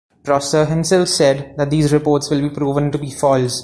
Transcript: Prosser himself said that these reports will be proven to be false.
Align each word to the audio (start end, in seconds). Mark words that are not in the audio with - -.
Prosser 0.23 0.65
himself 0.65 1.09
said 1.09 1.53
that 1.57 1.69
these 1.69 1.93
reports 1.93 2.31
will 2.31 2.41
be 2.41 2.49
proven 2.49 2.91
to 2.91 2.97
be 2.97 3.11
false. 3.11 3.59